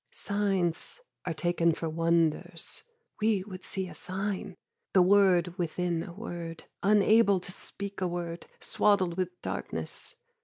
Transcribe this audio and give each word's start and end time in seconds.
Signs 0.09 1.01
are 1.25 1.33
taken 1.35 1.73
for 1.75 1.87
wonders. 1.87 2.81
"We 3.21 3.43
would 3.43 3.63
see 3.63 3.87
a 3.87 3.93
sign": 3.93 4.55
The 4.93 5.03
word 5.03 5.55
within 5.59 6.01
a 6.01 6.11
word, 6.11 6.63
unable 6.81 7.39
to 7.39 7.51
speak 7.51 8.01
a 8.01 8.07
word, 8.07 8.47
Swaddled 8.59 9.15
with 9.15 9.39
darkness. 9.43 10.15